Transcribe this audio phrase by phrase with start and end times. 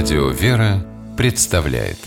[0.00, 1.98] Радио «Вера» представляет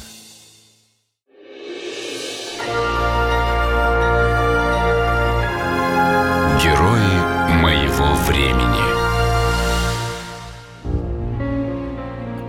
[6.64, 8.80] Герои моего времени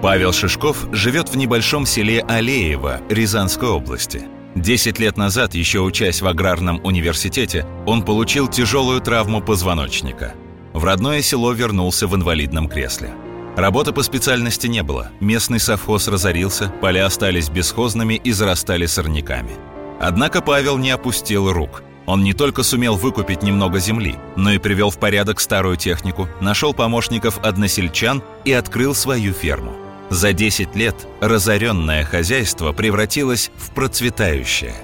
[0.01, 4.23] Павел Шишков живет в небольшом селе Алеево Рязанской области.
[4.55, 10.35] Десять лет назад, еще учась в аграрном университете, он получил тяжелую травму позвоночника.
[10.73, 13.13] В родное село вернулся в инвалидном кресле.
[13.57, 15.11] Работы по специальности не было.
[15.21, 19.53] Местный совхоз разорился, поля остались бесхозными и зарастали сорняками.
[20.01, 21.83] Однако Павел не опустил рук.
[22.07, 26.73] Он не только сумел выкупить немного земли, но и привел в порядок старую технику, нашел
[26.73, 29.73] помощников односельчан и открыл свою ферму.
[30.09, 34.75] За 10 лет разоренное хозяйство превратилось в процветающее.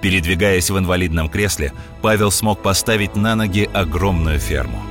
[0.00, 4.82] Передвигаясь в инвалидном кресле, Павел смог поставить на ноги огромную ферму.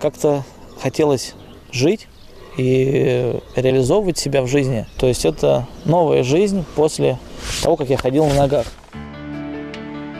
[0.00, 0.44] Как-то
[0.80, 1.34] хотелось
[1.70, 2.08] жить
[2.56, 4.86] и реализовывать себя в жизни.
[4.98, 7.18] То есть это новая жизнь после
[7.62, 8.66] того, как я ходил на ногах.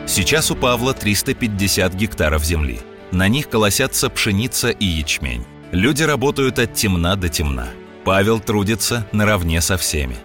[0.05, 2.79] Сейчас у Павла 350 гектаров земли.
[3.11, 5.45] На них колосятся пшеница и ячмень.
[5.71, 7.67] Люди работают от темна до темна.
[8.05, 10.15] Павел трудится наравне со всеми.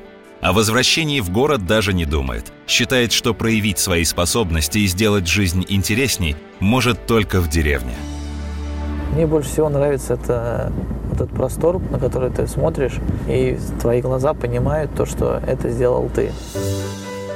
[0.40, 2.52] О возвращении в город даже не думает.
[2.66, 7.94] Считает, что проявить свои способности и сделать жизнь интересней может только в деревне.
[9.12, 10.72] Мне больше всего нравится это
[11.12, 12.94] этот простор, на который ты смотришь,
[13.28, 16.32] и твои глаза понимают то, что это сделал ты.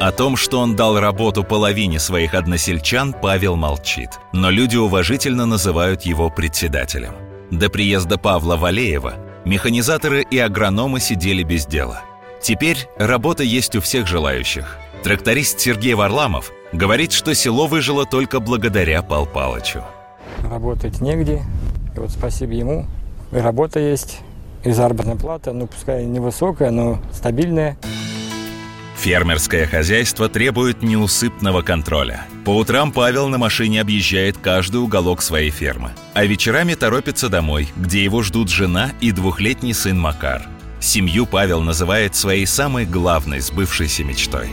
[0.01, 4.11] О том, что он дал работу половине своих односельчан, Павел молчит.
[4.33, 7.13] Но люди уважительно называют его председателем.
[7.51, 9.15] До приезда Павла Валеева
[9.47, 12.03] Механизаторы и агрономы сидели без дела.
[12.43, 14.77] Теперь работа есть у всех желающих.
[15.05, 19.85] Тракторист Сергей Варламов говорит, что село выжило только благодаря Пал Палычу.
[20.51, 21.45] Работать негде.
[21.97, 22.87] И вот спасибо ему.
[23.33, 24.21] И работа есть,
[24.65, 27.77] и заработная плата, ну пускай невысокая, но стабильная.
[28.99, 32.25] Фермерское хозяйство требует неусыпного контроля.
[32.45, 38.03] По утрам Павел на машине объезжает каждый уголок своей фермы, а вечерами торопится домой, где
[38.03, 40.43] его ждут жена и двухлетний сын Макар.
[40.81, 44.49] Семью Павел называет своей самой главной сбывшейся мечтой.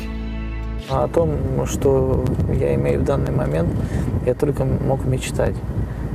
[0.89, 3.73] А о том, что я имею в данный момент,
[4.25, 5.55] я только мог мечтать.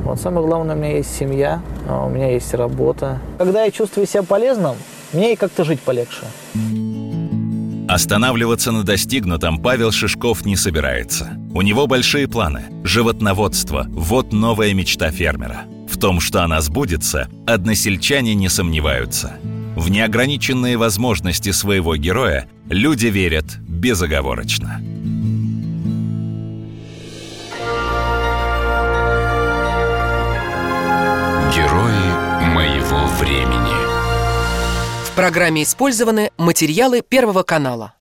[0.04, 3.20] Вот самое главное, у меня есть семья, а у меня есть работа.
[3.38, 4.76] Когда я чувствую себя полезным,
[5.12, 6.24] мне и как-то жить полегче.
[7.88, 11.38] Останавливаться на достигнутом Павел Шишков не собирается.
[11.54, 12.64] У него большие планы.
[12.84, 15.62] Животноводство– вот новая мечта фермера.
[15.88, 19.38] В том, что она сбудется, односельчане не сомневаются.
[19.74, 24.82] В неограниченные возможности своего героя люди верят безоговорочно.
[35.18, 37.97] Программе использованы материалы Первого канала.